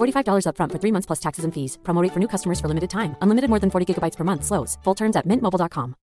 [0.00, 1.78] $45 upfront for three months plus taxes and fees.
[1.82, 3.16] Promo rate for new customers for limited time.
[3.20, 4.44] Unlimited more than 40 gigabytes per month.
[4.44, 4.78] Slows.
[4.84, 5.94] Full terms at mintmobile.com.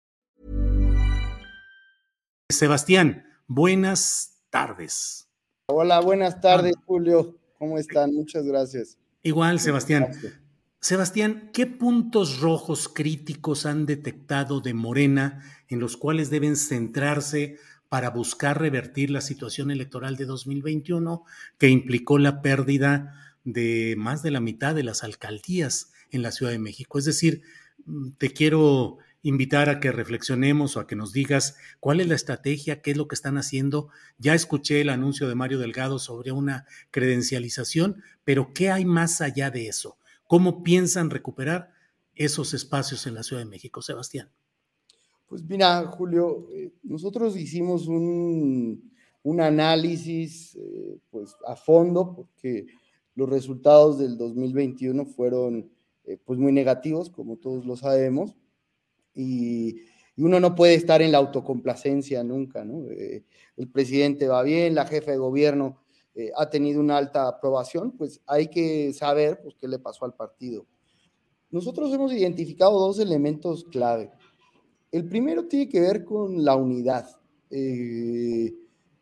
[2.49, 5.27] Sebastián, buenas tardes.
[5.69, 7.35] Hola, buenas tardes, Julio.
[7.59, 8.13] ¿Cómo están?
[8.13, 8.97] Muchas gracias.
[9.21, 10.11] Igual, Sebastián.
[10.79, 17.57] Sebastián, ¿qué puntos rojos críticos han detectado de Morena en los cuales deben centrarse
[17.89, 21.25] para buscar revertir la situación electoral de 2021
[21.57, 26.51] que implicó la pérdida de más de la mitad de las alcaldías en la Ciudad
[26.51, 26.99] de México?
[26.99, 27.41] Es decir,
[27.85, 32.15] mm, te quiero invitar a que reflexionemos o a que nos digas cuál es la
[32.15, 33.89] estrategia, qué es lo que están haciendo.
[34.17, 39.49] Ya escuché el anuncio de Mario Delgado sobre una credencialización, pero ¿qué hay más allá
[39.49, 39.97] de eso?
[40.27, 41.71] ¿Cómo piensan recuperar
[42.15, 44.29] esos espacios en la Ciudad de México, Sebastián?
[45.27, 48.91] Pues mira, Julio, eh, nosotros hicimos un,
[49.41, 52.65] análisis eh, pues a fondo porque
[53.17, 55.69] los resultados del 2021 fueron
[56.05, 58.37] eh, pues muy negativos, como todos lo sabemos,
[59.13, 59.81] y,
[60.19, 62.87] uno no puede estar en la autocomplacencia nunca, ¿no?
[62.89, 65.77] el presidente va bien, la jefa de gobierno
[66.35, 70.65] ha tenido una alta aprobación, pues hay que saber pues, qué le pasó al partido.
[71.49, 74.11] Nosotros hemos identificado dos elementos clave.
[74.91, 77.07] El primero tiene que ver con la unidad.
[77.49, 78.53] Eh,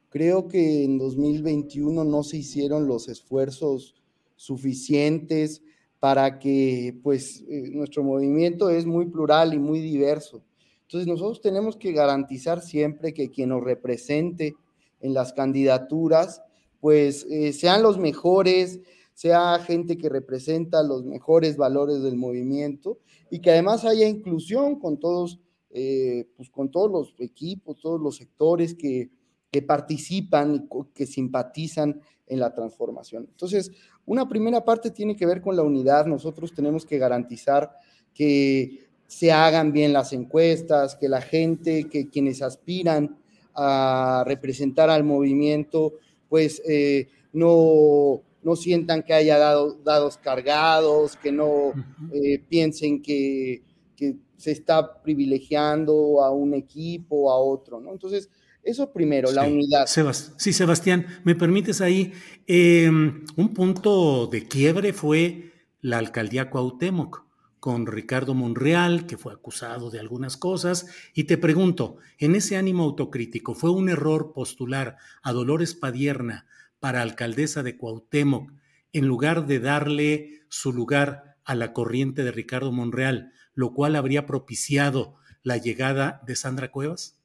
[0.09, 3.95] creo que en 2021 no se hicieron los esfuerzos
[4.35, 5.61] suficientes
[5.99, 10.43] para que pues eh, nuestro movimiento es muy plural y muy diverso.
[10.83, 14.55] Entonces nosotros tenemos que garantizar siempre que quien nos represente
[15.01, 16.41] en las candidaturas
[16.79, 18.81] pues eh, sean los mejores,
[19.13, 22.99] sea gente que representa los mejores valores del movimiento
[23.31, 25.39] y que además haya inclusión con todos
[25.77, 29.09] eh, pues con todos los equipos, todos los sectores que,
[29.51, 33.27] que participan y que simpatizan en la transformación.
[33.29, 33.71] Entonces,
[34.05, 36.05] una primera parte tiene que ver con la unidad.
[36.05, 37.71] Nosotros tenemos que garantizar
[38.13, 43.17] que se hagan bien las encuestas, que la gente, que quienes aspiran
[43.53, 45.93] a representar al movimiento,
[46.29, 51.73] pues eh, no, no sientan que haya dado, dados cargados, que no
[52.13, 53.61] eh, piensen que,
[53.95, 57.91] que se está privilegiando a un equipo o a otro, ¿no?
[57.91, 58.29] Entonces,
[58.65, 59.85] eso primero, la unidad.
[59.87, 62.13] sí, Sebastián, ¿me permites ahí?
[62.47, 67.23] Em, un punto de quiebre fue la alcaldía Cuauhtémoc
[67.59, 72.83] con Ricardo Monreal, que fue acusado de algunas cosas, y te pregunto, en ese ánimo
[72.83, 76.47] autocrítico, ¿fue un error postular a Dolores Padierna
[76.79, 78.51] para alcaldesa de Cuauhtémoc
[78.93, 83.31] en lugar de darle su lugar a la corriente de Ricardo Monreal?
[83.55, 87.17] lo cual habría propiciado la llegada de Sandra Cuevas?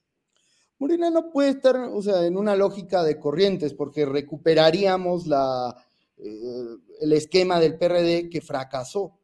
[0.80, 5.76] Morena no puede estar, o sea, en una lógica de corrientes, porque recuperaríamos la,
[6.16, 9.18] eh, el esquema del PRD que fracasó.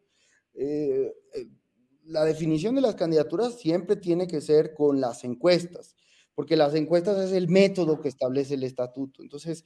[0.53, 1.47] Eh, eh,
[2.05, 5.97] la definición de las candidaturas siempre tiene que ser con las encuestas,
[6.35, 9.23] porque las encuestas es el método que establece el estatuto.
[9.23, 9.65] Entonces,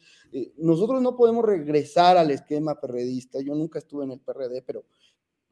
[0.58, 3.40] nosotros no podemos regresar al esquema perredista.
[3.40, 4.84] Yo nunca estuve en el PRD, pero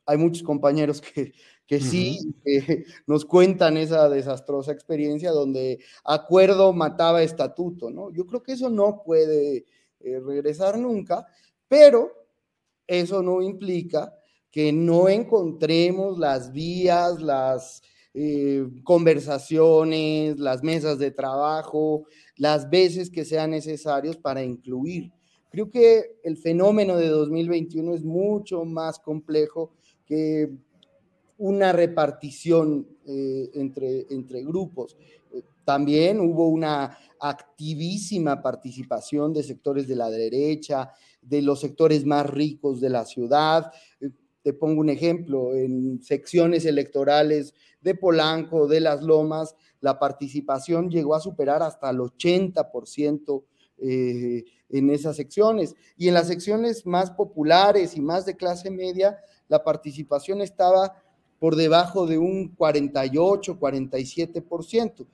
[0.09, 1.32] hay muchos compañeros que,
[1.67, 8.11] que sí, que nos cuentan esa desastrosa experiencia donde acuerdo mataba estatuto, ¿no?
[8.11, 9.67] Yo creo que eso no puede
[10.00, 11.27] eh, regresar nunca,
[11.69, 12.11] pero
[12.87, 14.15] eso no implica
[14.50, 17.82] que no encontremos las vías, las
[18.15, 22.06] eh, conversaciones, las mesas de trabajo,
[22.37, 25.12] las veces que sean necesarios para incluir.
[25.50, 29.75] Creo que el fenómeno de 2021 es mucho más complejo
[30.08, 30.50] que
[31.37, 34.96] una repartición eh, entre, entre grupos.
[35.31, 40.90] Eh, también hubo una activísima participación de sectores de la derecha,
[41.20, 43.70] de los sectores más ricos de la ciudad.
[44.00, 44.10] Eh,
[44.43, 51.14] te pongo un ejemplo, en secciones electorales de Polanco, de Las Lomas, la participación llegó
[51.14, 53.44] a superar hasta el 80%
[53.81, 55.75] eh, en esas secciones.
[55.96, 59.19] Y en las secciones más populares y más de clase media,
[59.49, 61.03] la participación estaba
[61.39, 65.06] por debajo de un 48, 47%.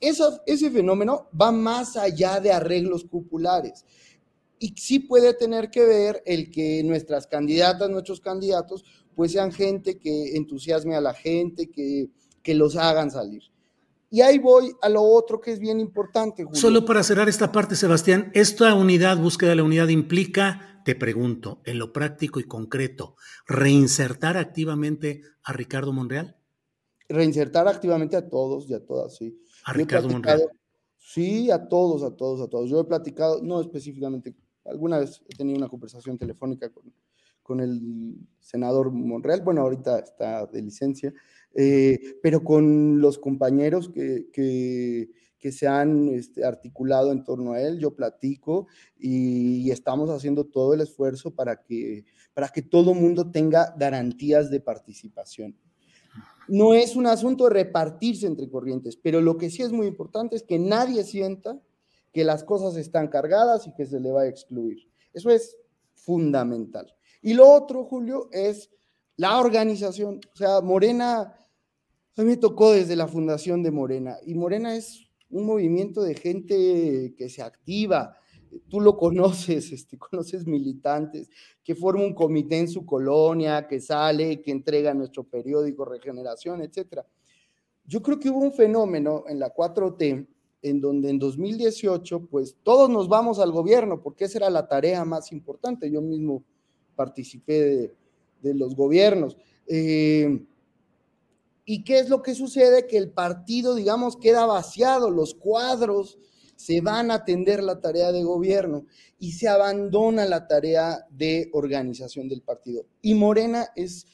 [0.00, 3.84] ese fenómeno va más allá de arreglos populares
[4.58, 9.98] y sí puede tener que ver el que nuestras candidatas, nuestros candidatos, pues sean gente
[9.98, 12.08] que entusiasme a la gente, que,
[12.42, 13.42] que los hagan salir.
[14.10, 16.46] Y ahí voy a lo otro que es bien importante.
[16.52, 21.60] Solo para cerrar esta parte, Sebastián, esta unidad, búsqueda de la unidad implica, te pregunto,
[21.64, 23.16] en lo práctico y concreto,
[23.46, 26.36] reinsertar activamente a Ricardo Monreal.
[27.08, 29.38] Reinsertar activamente a todos y a todas, sí.
[29.64, 30.42] A Ricardo Monreal.
[30.96, 32.70] Sí, a todos, a todos, a todos.
[32.70, 34.34] Yo he platicado, no específicamente
[34.68, 36.92] alguna vez he tenido una conversación telefónica con,
[37.42, 41.12] con el senador Monreal, bueno, ahorita está de licencia,
[41.54, 47.62] eh, pero con los compañeros que, que, que se han este, articulado en torno a
[47.62, 48.66] él, yo platico
[48.98, 52.04] y, estamos haciendo todo el esfuerzo para que,
[52.34, 55.56] para que todo mundo tenga garantías de participación.
[56.48, 60.36] No es un asunto de repartirse entre corrientes, pero lo que sí es muy importante
[60.36, 61.60] es que nadie sienta
[62.12, 64.88] que las cosas están cargadas y que se le va a excluir.
[65.12, 65.56] Eso es
[65.94, 66.94] fundamental.
[67.20, 68.70] Y lo otro, Julio, es
[69.18, 70.20] la organización.
[70.32, 71.34] O sea, Morena,
[72.16, 76.14] a mí me tocó desde la fundación de Morena y Morena es un movimiento de
[76.14, 78.16] gente que se activa.
[78.68, 81.28] Tú lo conoces, este, conoces militantes,
[81.62, 87.02] que forma un comité en su colonia, que sale, que entrega nuestro periódico Regeneración, etc.
[87.84, 90.26] Yo creo que hubo un fenómeno en la 4T
[90.62, 95.04] en donde en 2018, pues todos nos vamos al gobierno, porque esa era la tarea
[95.04, 95.90] más importante.
[95.90, 96.42] Yo mismo
[96.96, 97.94] participé de,
[98.42, 99.36] los gobiernos.
[99.66, 100.44] Eh,
[101.64, 102.86] ¿Y qué es lo que sucede?
[102.86, 106.18] Que el partido, digamos, queda vaciado, los cuadros
[106.56, 108.86] se van a atender la tarea de gobierno
[109.18, 112.86] y se abandona la tarea de organización del partido.
[113.00, 114.06] Y Morena es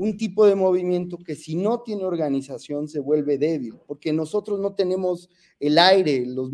[0.00, 4.74] un tipo de movimiento que si no tiene organización se vuelve débil, porque nosotros no
[4.74, 5.28] tenemos
[5.58, 6.50] el aire, los,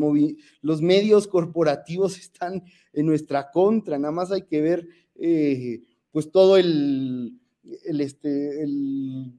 [0.62, 5.80] los medios corporativos están en nuestra contra, nada más hay que ver eh,
[6.16, 7.38] pues todo el,
[7.84, 9.38] el, este, el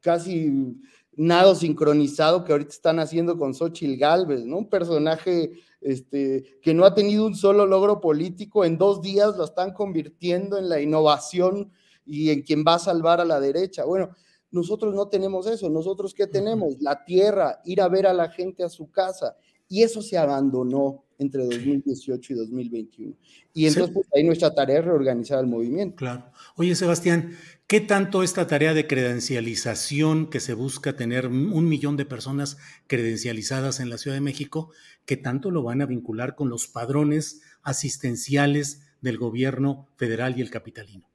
[0.00, 0.74] casi
[1.12, 4.56] nado sincronizado que ahorita están haciendo con Xochitl Galvez, ¿no?
[4.56, 5.50] Un personaje
[5.82, 10.56] este, que no ha tenido un solo logro político, en dos días lo están convirtiendo
[10.56, 11.70] en la innovación
[12.06, 13.84] y en quien va a salvar a la derecha.
[13.84, 14.08] Bueno,
[14.50, 15.68] nosotros no tenemos eso.
[15.68, 16.80] Nosotros qué tenemos?
[16.80, 19.36] La tierra, ir a ver a la gente a su casa.
[19.68, 23.16] Y eso se abandonó entre 2018 y 2021.
[23.52, 25.96] Y entonces pues, ahí nuestra tarea es reorganizar el movimiento.
[25.96, 26.30] Claro.
[26.56, 27.32] Oye, Sebastián,
[27.66, 32.56] ¿qué tanto esta tarea de credencialización que se busca tener un millón de personas
[32.86, 34.70] credencializadas en la Ciudad de México,
[35.06, 40.50] qué tanto lo van a vincular con los padrones asistenciales del gobierno federal y el
[40.50, 41.08] capitalino?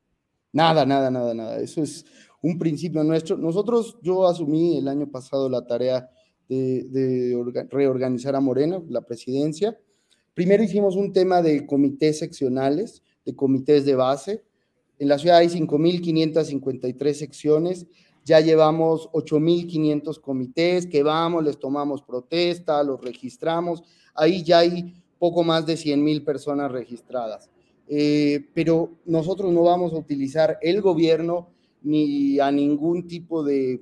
[0.51, 1.59] Nada, nada, nada, nada.
[1.59, 2.05] Eso es
[2.41, 3.37] un principio nuestro.
[3.37, 6.09] Nosotros, yo asumí el año pasado la tarea
[6.47, 9.77] de, reorganizar a Morena, la presidencia.
[10.39, 14.45] Primero hicimos un tema de comités seccionales, de comités de base.
[14.97, 17.85] En la ciudad hay 5.553 secciones,
[18.23, 23.83] ya llevamos 8.500 comités que vamos, les tomamos protesta, los registramos.
[24.15, 27.49] Ahí ya hay poco más de 100.000 personas registradas.
[27.89, 31.49] Eh, pero nosotros no vamos a utilizar el gobierno
[31.81, 33.73] ni a ningún tipo de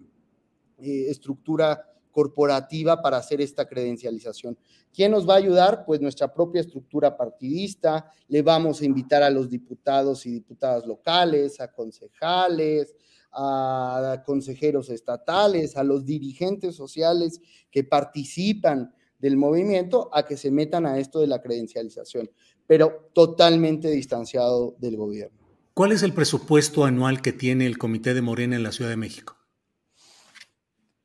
[0.79, 1.85] eh, estructura
[2.17, 4.57] corporativa para hacer esta credencialización.
[4.91, 5.85] ¿Quién nos va a ayudar?
[5.85, 11.59] Pues nuestra propia estructura partidista, le vamos a invitar a los diputados y diputadas locales,
[11.59, 12.95] a concejales,
[13.31, 20.87] a consejeros estatales, a los dirigentes sociales que participan del movimiento a que se metan
[20.87, 22.31] a esto de la credencialización
[22.65, 25.37] pero totalmente distanciado del gobierno.
[25.75, 28.97] ¿Cuál es el presupuesto anual que tiene el Comité de Morena en la Ciudad de
[28.97, 29.36] México?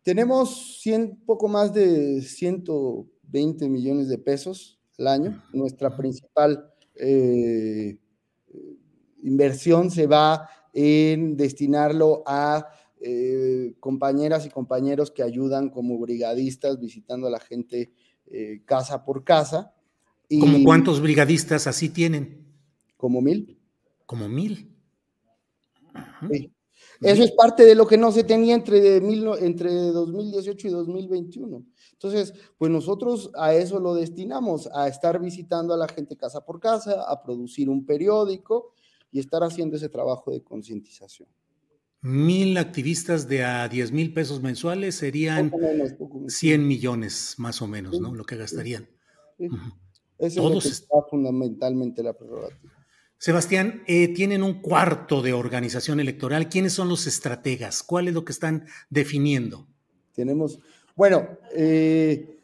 [0.02, 5.42] Tenemos 100, poco más de 120 millones de pesos al año.
[5.52, 7.98] Nuestra principal eh,
[9.22, 12.68] inversión se va en destinarlo a
[13.00, 17.92] eh, compañeras y compañeros que ayudan como brigadistas visitando a la gente
[18.26, 19.74] eh, casa por casa
[20.40, 22.46] ¿Como cuántos brigadistas así tienen?
[22.96, 23.58] Como mil.
[24.06, 24.74] Como mil.
[27.02, 31.64] Eso es parte de lo que no se tenía entre, entre 2018 y 2021.
[31.92, 36.60] Entonces, pues nosotros a eso lo destinamos, a estar visitando a la gente casa por
[36.60, 38.72] casa, a producir un periódico
[39.10, 41.28] y estar haciendo ese trabajo de concientización.
[42.00, 45.52] Mil activistas de a 10 mil pesos mensuales serían
[46.26, 48.12] 100 millones más o menos, ¿no?
[48.12, 48.88] Lo que gastarían.
[50.18, 52.81] Eso es fundamentalmente la prerrogativa.
[53.22, 56.48] Sebastián, eh, tienen un cuarto de organización electoral.
[56.48, 57.84] ¿Quiénes son los estrategas?
[57.84, 59.68] ¿Cuál es lo que están definiendo?
[60.12, 60.58] Tenemos,
[60.96, 62.40] bueno, eh,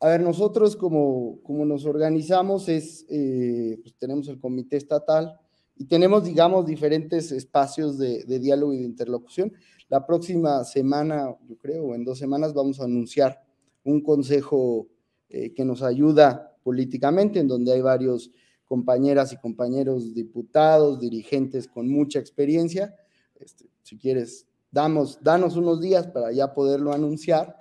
[0.00, 5.38] a ver, nosotros como, como nos organizamos es, eh, pues tenemos el comité estatal,
[5.76, 9.52] y tenemos, digamos, diferentes espacios de, diálogo y de interlocución.
[9.88, 13.44] La próxima semana, yo creo, en dos semanas, vamos a anunciar
[13.84, 14.88] un consejo
[15.28, 18.32] que nos ayuda políticamente, en donde hay varios
[18.66, 22.94] compañeras y compañeros diputados, dirigentes con mucha experiencia.
[23.38, 27.56] Este, si quieres, damos, danos unos días para ya poderlo anunciar.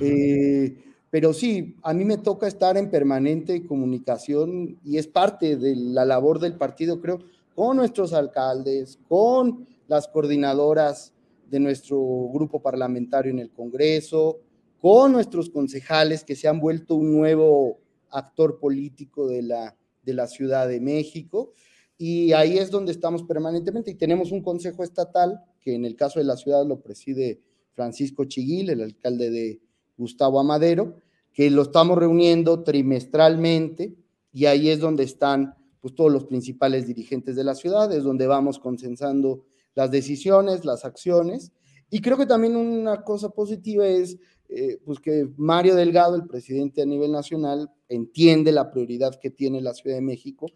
[0.00, 5.76] Eh, pero sí, a mí me toca estar en permanente comunicación y es parte de
[5.76, 7.20] la labor del partido, creo,
[7.54, 11.12] con nuestros alcaldes, con las coordinadoras
[11.48, 11.98] de nuestro
[12.32, 14.40] grupo parlamentario en el Congreso,
[14.80, 17.78] con nuestros concejales que se han vuelto un nuevo
[18.10, 21.52] actor político de la, de la Ciudad de México.
[21.98, 23.90] Y ahí es donde estamos permanentemente.
[23.90, 28.24] Y tenemos un consejo estatal que en el caso de la ciudad lo preside Francisco
[28.24, 29.60] Chiguil, el alcalde de
[29.98, 33.94] Gustavo Amadero, que lo estamos reuniendo trimestralmente
[34.32, 38.26] y ahí es donde están pues, todos los principales dirigentes de la ciudad, es donde
[38.26, 39.44] vamos consensando
[39.74, 41.52] las decisiones, las acciones.
[41.90, 44.18] Y creo que también una cosa positiva es
[44.58, 49.60] eh, pues que Mario Delgado, el presidente a nivel nacional, entiende la prioridad que tiene
[49.60, 50.46] la Ciudad de México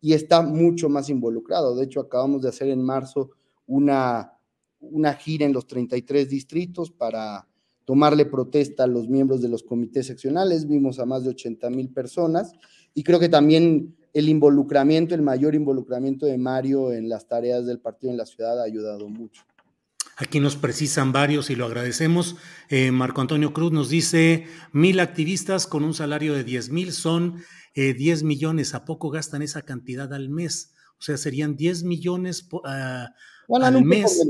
[0.00, 1.74] y está mucho más involucrado.
[1.74, 3.30] De hecho, acabamos de hacer en marzo
[3.66, 4.32] una,
[4.78, 7.48] una gira en los 33 distritos para
[7.84, 10.68] tomarle protesta a los miembros de los comités seccionales.
[10.68, 12.52] Vimos a más de 80 mil personas
[12.94, 17.80] y creo que también el involucramiento, el mayor involucramiento de Mario en las tareas del
[17.80, 19.42] partido en la ciudad ha ayudado mucho.
[20.20, 22.34] Aquí nos precisan varios y lo agradecemos.
[22.70, 27.40] Eh, Marco Antonio Cruz nos dice, mil activistas con un salario de 10 mil son
[27.76, 28.74] 10 eh, millones.
[28.74, 30.74] ¿A poco gastan esa cantidad al mes?
[30.98, 32.62] O sea, serían 10 millones uh,
[33.62, 34.28] al mes.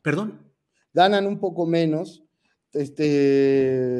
[0.00, 0.50] ¿Perdón?
[0.94, 2.24] Ganan un poco menos
[2.72, 3.94] este,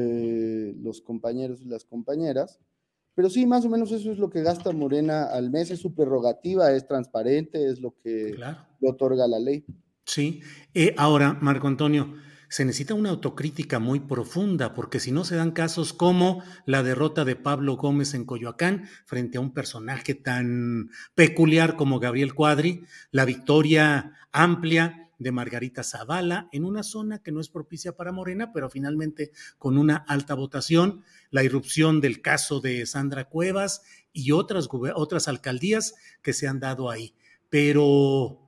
[0.80, 2.58] los compañeros y las compañeras,
[3.14, 5.94] pero sí, más o menos eso es lo que gasta Morena al mes, es su
[5.94, 8.34] prerrogativa, es transparente, es lo que
[8.80, 9.66] le otorga la ley.
[10.08, 10.40] Sí,
[10.72, 12.14] eh, ahora, Marco Antonio,
[12.48, 17.26] se necesita una autocrítica muy profunda, porque si no se dan casos como la derrota
[17.26, 23.26] de Pablo Gómez en Coyoacán frente a un personaje tan peculiar como Gabriel Cuadri, la
[23.26, 28.70] victoria amplia de Margarita Zavala en una zona que no es propicia para Morena, pero
[28.70, 33.82] finalmente con una alta votación, la irrupción del caso de Sandra Cuevas
[34.14, 37.14] y otras, otras alcaldías que se han dado ahí.
[37.50, 38.47] Pero,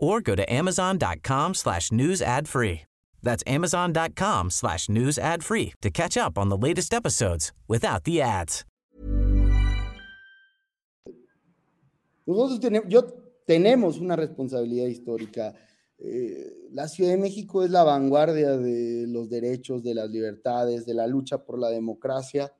[0.00, 2.82] or go to amazon.com slash news ad free.
[3.22, 8.20] That's amazon.com slash news ad free to catch up on the latest episodes without the
[8.20, 8.64] ads.
[12.26, 13.02] Nosotros tenemos, yo,
[13.46, 15.54] tenemos una responsabilidad histórica.
[15.98, 20.94] Eh, la Ciudad de México es la vanguardia de los derechos, de las libertades, de
[20.94, 22.52] la lucha por la democracia.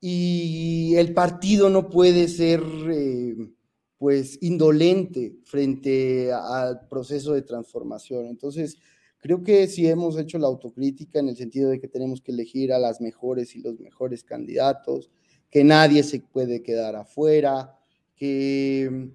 [0.00, 2.60] Y el partido no puede ser...
[2.90, 3.36] Eh,
[4.00, 8.28] pues indolente frente al proceso de transformación.
[8.28, 8.78] Entonces,
[9.18, 12.72] creo que sí hemos hecho la autocrítica en el sentido de que tenemos que elegir
[12.72, 15.10] a las mejores y los mejores candidatos,
[15.50, 17.78] que nadie se puede quedar afuera,
[18.16, 19.10] que,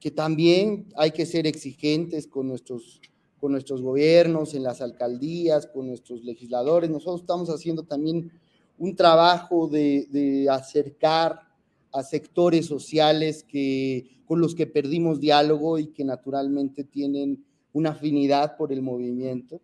[0.00, 3.02] que también hay que ser exigentes con nuestros,
[3.38, 6.88] con nuestros gobiernos, en las alcaldías, con nuestros legisladores.
[6.88, 8.32] Nosotros estamos haciendo también
[8.78, 11.49] un trabajo de, de acercar
[11.92, 18.56] a sectores sociales que con los que perdimos diálogo y que naturalmente tienen una afinidad
[18.56, 19.60] por el movimiento.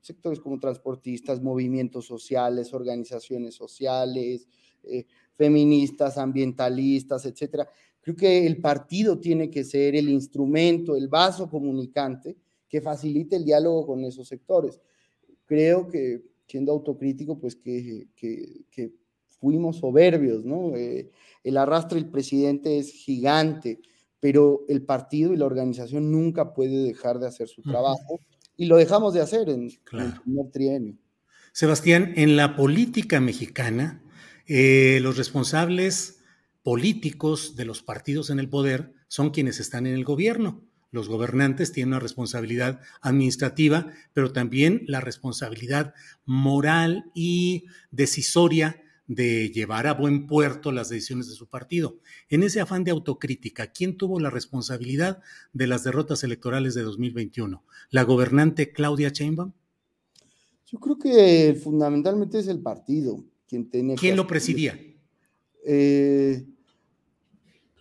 [0.00, 4.46] sectores como transportistas, movimientos sociales, organizaciones sociales,
[4.82, 7.66] eh, feministas, ambientalistas, etcétera.
[8.02, 12.36] Creo que el partido tiene que ser el instrumento, el vaso comunicante
[12.68, 14.78] que facilite el diálogo con esos sectores.
[15.46, 18.92] Creo que, siendo autocrítico, pues que, que,
[19.44, 20.74] fuimos soberbios, ¿no?
[20.74, 21.10] Eh,
[21.44, 23.78] el arrastre del presidente es gigante,
[24.20, 28.20] pero el partido y la organización nunca puede dejar de hacer su trabajo
[28.56, 30.96] y lo dejamos de hacer en, el primer trienio.
[31.52, 34.02] Sebastián, en la política mexicana,
[34.46, 36.20] eh, los responsables
[36.62, 40.64] políticos de los partidos en el poder son quienes están en el gobierno.
[40.90, 45.92] Los gobernantes tienen una responsabilidad administrativa, pero también la responsabilidad
[46.24, 51.98] moral y decisoria de llevar a buen puerto las decisiones de su partido.
[52.28, 55.20] En ese afán de autocrítica, ¿quién tuvo la responsabilidad
[55.52, 57.62] de las derrotas electorales de 2021?
[57.90, 59.52] ¿La gobernante Claudia Sheinbaum?
[60.66, 63.94] Yo creo que fundamentalmente es el partido quien tiene.
[63.94, 64.78] ¿Quién lo presidía?
[65.66, 66.44] Eh,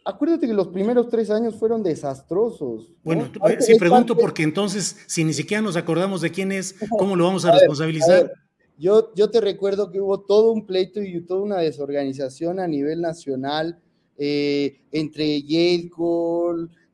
[0.06, 2.92] acuérdate que los primeros tres años fueron desastrosos.
[3.04, 7.26] Bueno, si pregunto porque entonces, si ni siquiera nos acordamos de quién es, ¿cómo lo
[7.26, 8.32] vamos a, responsabilizar?
[8.78, 13.02] Yo, yo te recuerdo que hubo todo un pleito y toda una desorganización a nivel
[13.02, 13.80] nacional
[14.18, 15.90] eh, entre Yale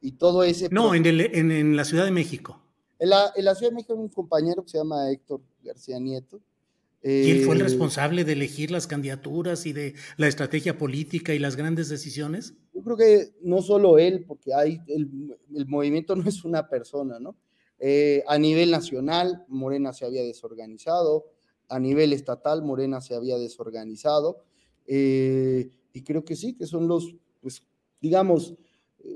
[0.02, 0.70] y todo ese.
[0.70, 2.62] No, en, en, la Ciudad de México.
[2.98, 6.00] En la, en la Ciudad de México hay un compañero que se llama Héctor García
[6.00, 6.42] Nieto,
[7.02, 11.34] ¿Y él fue el eh, responsable de elegir las candidaturas y de la estrategia política
[11.34, 12.56] y las grandes decisiones?
[12.74, 15.10] Yo creo que no solo él, porque hay el,
[15.68, 17.38] movimiento no es una persona, ¿no?
[17.80, 21.26] Eh, a nivel nacional, Morena se había desorganizado,
[21.70, 24.44] a nivel estatal, Morena se había desorganizado,
[24.88, 27.64] eh, y creo que sí, que son los, pues,
[28.02, 28.56] digamos,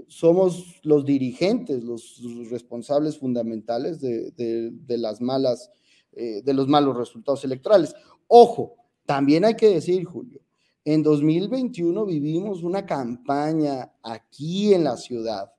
[0.07, 5.69] somos los dirigentes, los, responsables fundamentales de, de las malas
[6.15, 7.95] eh, de los malos resultados electorales.
[8.27, 10.41] Ojo, también hay que decir, Julio,
[10.86, 15.51] en 2021 vivimos una campaña aquí en la ciudad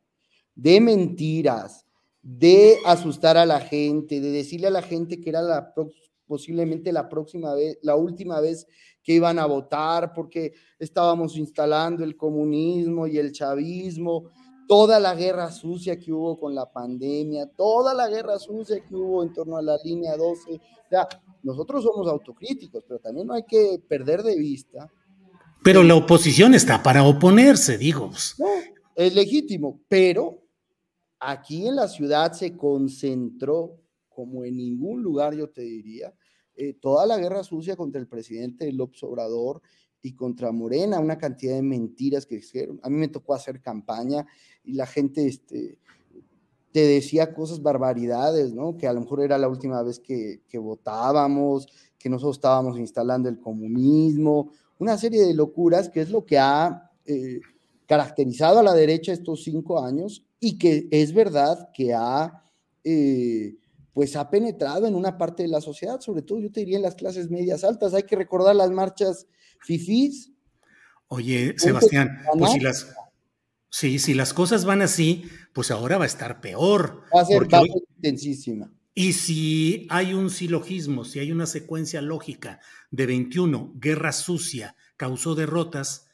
[0.54, 1.86] de mentiras,
[2.22, 5.74] de asustar a la gente, de decirle a la gente que era la
[6.26, 8.66] posiblemente la próxima vez, la última vez
[9.02, 14.30] que iban a votar porque estábamos instalando el comunismo y el chavismo
[14.66, 19.22] toda la guerra sucia que hubo con la pandemia, toda la guerra sucia que hubo
[19.22, 20.54] en torno a la línea 12.
[20.54, 21.08] O sea,
[21.42, 24.90] nosotros somos autocríticos, pero también no hay que perder de vista.
[25.62, 28.10] Pero la oposición está para oponerse, digo.
[28.38, 28.46] No,
[28.94, 30.42] es legítimo, pero
[31.18, 33.80] aquí en la ciudad se concentró,
[34.14, 36.14] como en ningún lugar yo te diría,
[36.56, 39.60] eh, toda la guerra sucia contra el presidente López Obrador
[40.00, 42.78] y contra Morena, una cantidad de mentiras que hicieron.
[42.82, 44.26] A mí me tocó hacer campaña
[44.62, 45.78] y la gente este,
[46.72, 48.76] te decía cosas, barbaridades, ¿no?
[48.76, 51.66] Que a lo mejor era la última vez que, votábamos,
[51.98, 56.90] que nosotros estábamos instalando el comunismo, una serie de locuras que es lo que ha
[57.06, 57.40] eh,
[57.86, 62.42] caracterizado a la derecha estos cinco años y que es verdad que ha...
[62.84, 63.56] Eh,
[63.94, 66.82] pues ha penetrado en una parte de la sociedad, sobre todo yo te diría en
[66.82, 67.94] las clases medias altas.
[67.94, 69.26] Hay que recordar las marchas
[69.60, 70.32] fifís.
[71.06, 72.94] Oye, Sebastián, pues si las,
[73.70, 77.04] sí, si las cosas van así, pues ahora va a estar peor.
[77.14, 77.46] Va a ser,
[77.96, 78.72] intensísima.
[78.94, 85.34] Y si hay un silogismo, si hay una secuencia lógica de 21, guerra sucia, causó
[85.34, 86.08] derrotas,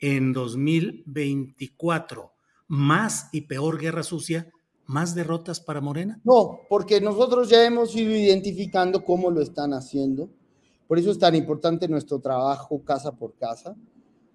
[0.00, 2.32] en 2024,
[2.68, 4.50] más y peor guerra sucia,
[4.88, 6.18] más derrotas para Morena?
[6.24, 10.30] No, porque nosotros ya hemos ido identificando cómo lo están haciendo.
[10.88, 13.76] Por eso es tan importante nuestro trabajo casa por casa.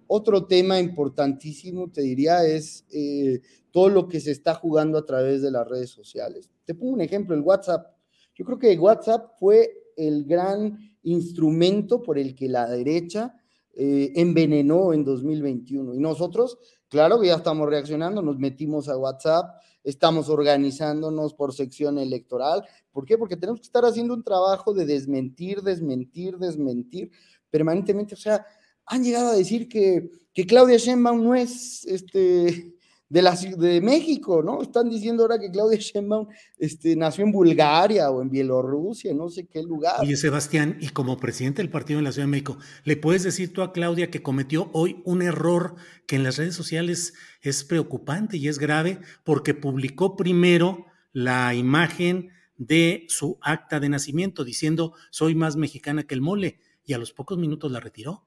[0.06, 3.40] Otro tema importantísimo, te diría, es eh,
[3.72, 6.50] todo lo que se está jugando a través de las redes sociales.
[6.64, 7.88] Te pongo un ejemplo, el WhatsApp.
[8.36, 13.34] Yo creo que WhatsApp fue el gran instrumento por el que la derecha
[13.72, 15.94] eh, envenenó en 2021.
[15.96, 21.98] Y nosotros, claro que ya estamos reaccionando, nos metimos a WhatsApp, estamos organizándonos por sección
[21.98, 22.64] electoral.
[22.90, 23.16] ¿Por qué?
[23.16, 27.10] Porque tenemos que estar haciendo un trabajo de desmentir, desmentir, desmentir
[27.50, 28.14] permanentemente.
[28.14, 28.44] O sea,
[28.86, 32.74] han llegado a decir que, que Claudia Sheinbaum no es este,
[33.14, 34.60] de, la, de México, ¿no?
[34.60, 36.26] Están diciendo ahora que Claudia Sheinbaum
[36.58, 40.00] este, nació en Bulgaria o en Bielorrusia, no sé qué lugar.
[40.00, 43.52] Oye, Sebastián, y como presidente del partido en la Ciudad de México, ¿le puedes decir
[43.52, 45.76] tú a Claudia que cometió hoy un error
[46.08, 52.30] que en las redes sociales es preocupante y es grave porque publicó primero la imagen
[52.56, 57.12] de su acta de nacimiento diciendo soy más mexicana que el mole y a los
[57.12, 58.24] pocos minutos la retiró?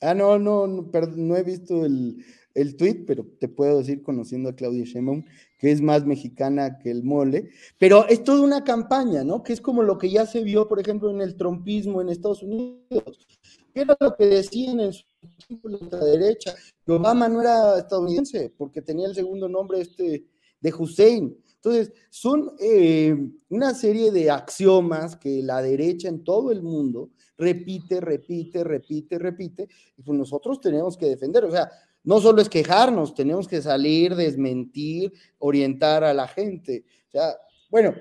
[0.00, 2.24] Ah, no, no, no, no he visto el,
[2.54, 5.24] el tweet, pero te puedo decir, conociendo a Claudia Sheinbaum,
[5.58, 9.42] que es más mexicana que el mole, pero es toda una campaña, ¿no?
[9.42, 12.42] Que es como lo que ya se vio, por ejemplo, en el trompismo en Estados
[12.42, 13.26] Unidos,
[13.72, 15.04] que era lo que decían en su
[15.46, 20.26] tiempo la derecha, que Obama no era estadounidense, porque tenía el segundo nombre este
[20.60, 21.36] de Hussein.
[21.56, 23.16] Entonces, son eh,
[23.48, 29.68] una serie de axiomas que la derecha en todo el mundo repite, repite, repite, repite,
[29.96, 31.44] y pues nosotros tenemos que defender.
[31.44, 31.70] O sea,
[32.04, 36.84] no solo es quejarnos, tenemos que salir, desmentir, orientar a la gente.
[37.08, 37.36] O sea,
[37.70, 37.94] bueno,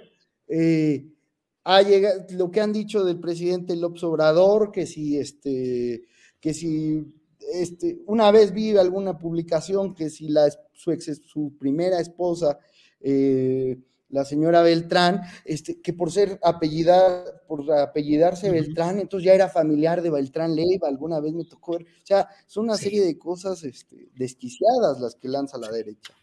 [0.48, 1.06] eh,
[1.64, 6.04] ha llegado, lo que han dicho del presidente López Obrador, que si este,
[6.40, 7.06] que si
[7.54, 12.58] este, una vez vi alguna publicación que si la, su, ex, su primera esposa
[13.00, 13.78] eh,
[14.12, 20.02] la señora Beltrán, este, que por ser apellidar, por apellidarse Beltrán, entonces ya era familiar
[20.02, 23.64] de Beltrán Leiva, alguna vez me tocó ver, o sea, son una serie de cosas
[23.64, 26.14] este, desquiciadas las que lanza la derecha.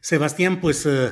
[0.00, 1.10] Sebastián, pues eh,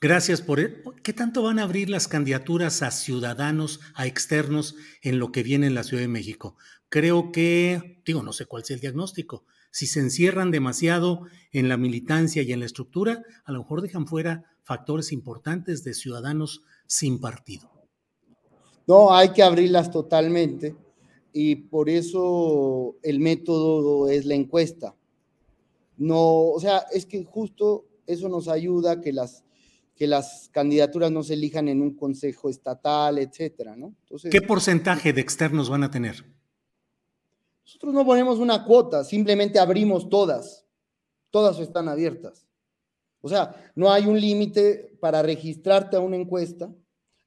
[0.00, 0.60] gracias por...
[0.60, 5.42] E-, ¿Qué tanto van a abrir las candidaturas a ciudadanos, a externos en lo que
[5.42, 6.56] viene en la Ciudad de México?
[6.88, 11.76] Creo que, digo, no sé cuál sea el diagnóstico, si se encierran demasiado en la
[11.76, 17.22] militancia y en la estructura, a lo mejor dejan fuera factores importantes de ciudadanos sin
[17.22, 17.70] partido.
[18.86, 20.76] No, hay que abrirlas totalmente
[21.32, 24.94] y por eso el método es la encuesta.
[25.96, 29.42] No, o sea, es que justo eso nos ayuda a que las,
[29.96, 33.94] que las candidaturas no se elijan en un consejo estatal, etcétera, ¿no?
[34.30, 36.26] ¿Qué porcentaje de externos van a tener?
[37.64, 40.66] Nosotros no ponemos una cuota, simplemente abrimos todas.
[41.30, 42.47] Todas están abiertas.
[43.20, 46.72] O sea, no hay un límite para registrarte a una encuesta,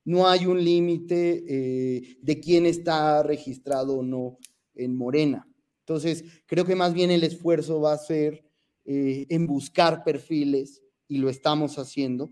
[0.06, 4.38] no hay un límite eh, de quién está registrado o no
[4.74, 5.48] en Morena.
[5.80, 8.44] Entonces, creo que más bien el esfuerzo va a ser
[8.86, 12.30] eh, en buscar perfiles y lo estamos haciendo.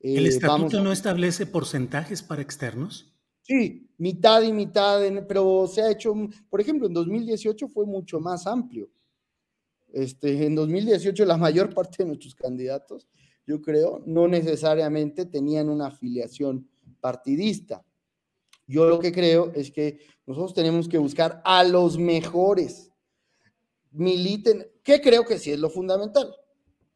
[0.00, 3.12] ¿El eh, estatuto no establece porcentajes para externos?
[3.42, 6.14] Sí, mitad y mitad, pero se ha hecho,
[6.48, 8.88] por ejemplo, en 2018 fue mucho más amplio.
[9.92, 13.06] Este, en 2018 la mayor parte de nuestros candidatos,
[13.46, 16.68] yo creo, no necesariamente tenían una afiliación
[17.00, 17.84] partidista.
[18.66, 22.90] Yo lo que creo es que nosotros tenemos que buscar a los mejores.
[23.90, 26.34] Militen, ¿qué creo que sí es lo fundamental?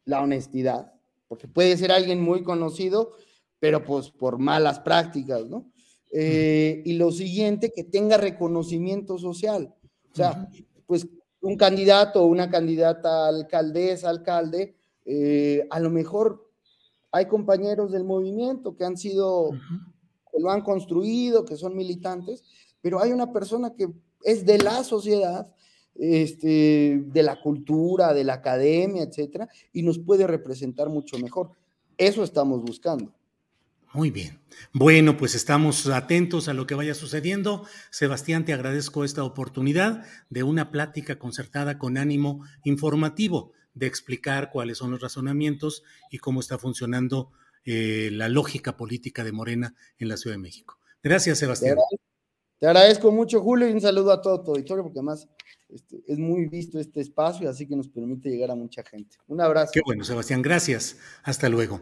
[0.05, 0.93] La honestidad,
[1.27, 3.11] porque puede ser alguien muy conocido,
[3.59, 5.71] pero pues por malas prácticas, ¿no?
[6.11, 9.75] Eh, y lo siguiente, que tenga reconocimiento social.
[10.11, 10.49] O sea,
[10.85, 11.05] pues
[11.41, 16.49] un candidato o una candidata alcaldesa, alcalde, eh, a lo mejor
[17.11, 19.51] hay compañeros del movimiento que han sido,
[20.31, 22.43] que lo han construido, que son militantes,
[22.81, 23.89] pero hay una persona que
[24.23, 25.47] es de la sociedad,
[25.95, 31.51] este, de la cultura, de la academia, etcétera, y nos puede representar mucho mejor.
[31.97, 33.16] Eso estamos buscando.
[33.93, 34.39] Muy bien.
[34.73, 37.65] Bueno, pues estamos atentos a lo que vaya sucediendo.
[37.89, 44.77] Sebastián, te agradezco esta oportunidad de una plática concertada con ánimo informativo, de explicar cuáles
[44.77, 47.31] son los razonamientos y cómo está funcionando
[47.65, 50.79] eh, la lógica política de Morena en la Ciudad de México.
[51.03, 51.77] Gracias, Sebastián.
[52.59, 55.27] Te agradezco, mucho, Julio, y un saludo a todo tu auditorio, porque además
[55.69, 59.17] este, es muy visto este espacio, así que nos permite llegar a mucha gente.
[59.27, 59.71] Un abrazo.
[59.73, 60.41] Qué bueno, Sebastián.
[60.41, 60.97] Gracias.
[61.23, 61.81] Hasta luego.